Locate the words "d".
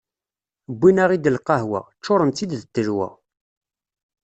2.61-2.61